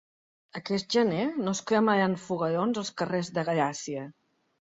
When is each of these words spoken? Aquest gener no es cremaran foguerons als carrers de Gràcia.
Aquest 0.59 0.87
gener 0.95 1.25
no 1.47 1.53
es 1.57 1.61
cremaran 1.71 2.17
foguerons 2.23 2.81
als 2.83 2.91
carrers 3.03 3.31
de 3.37 3.47
Gràcia. 3.53 4.09